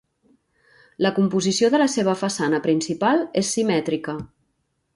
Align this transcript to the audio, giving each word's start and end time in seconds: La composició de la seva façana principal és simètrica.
La 1.05 1.11
composició 1.17 1.69
de 1.75 1.81
la 1.83 1.89
seva 1.97 2.17
façana 2.23 2.63
principal 2.65 3.21
és 3.43 3.55
simètrica. 3.59 4.21